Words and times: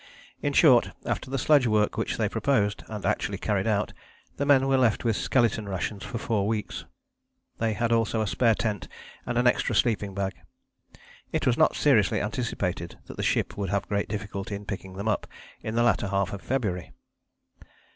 In 0.41 0.53
short, 0.53 0.93
after 1.05 1.29
the 1.29 1.37
sledge 1.37 1.67
work 1.67 1.95
which 1.95 2.17
they 2.17 2.27
proposed, 2.27 2.83
and 2.87 3.05
actually 3.05 3.37
carried 3.37 3.67
out, 3.67 3.93
the 4.37 4.47
men 4.47 4.67
were 4.67 4.79
left 4.79 5.03
with 5.05 5.15
skeleton 5.15 5.69
rations 5.69 6.03
for 6.03 6.17
four 6.17 6.47
weeks. 6.47 6.85
They 7.59 7.73
had 7.73 7.91
also 7.91 8.19
a 8.19 8.25
spare 8.25 8.55
tent 8.55 8.87
and 9.27 9.37
an 9.37 9.45
extra 9.45 9.75
sleeping 9.75 10.15
bag. 10.15 10.33
It 11.31 11.45
was 11.45 11.55
not 11.55 11.75
seriously 11.75 12.19
anticipated 12.19 12.97
that 13.05 13.17
the 13.17 13.21
ship 13.21 13.55
would 13.59 13.69
have 13.69 13.87
great 13.87 14.09
difficulty 14.09 14.55
in 14.55 14.65
picking 14.65 14.93
them 14.95 15.07
up 15.07 15.27
in 15.61 15.75
the 15.75 15.83
latter 15.83 16.07
half 16.07 16.33
of 16.33 16.41
February. 16.41 16.93